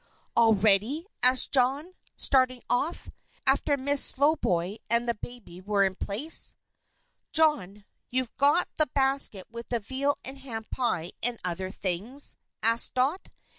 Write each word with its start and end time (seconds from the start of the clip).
"All 0.35 0.55
ready?" 0.55 1.05
asked 1.21 1.51
John, 1.51 1.93
starting 2.17 2.63
off, 2.71 3.11
after 3.45 3.77
Miss 3.77 4.01
Slowboy 4.03 4.77
and 4.89 5.07
the 5.07 5.13
baby 5.13 5.61
were 5.61 5.83
in 5.83 5.93
place. 5.93 6.55
"John, 7.33 7.85
you've 8.09 8.35
got 8.37 8.67
the 8.77 8.87
basket 8.95 9.45
with 9.51 9.69
the 9.69 9.79
veal 9.79 10.15
and 10.25 10.39
ham 10.39 10.63
pie 10.71 11.11
and 11.21 11.37
other 11.45 11.69
things?" 11.69 12.35
asked 12.63 12.95
Dot. 12.95 13.29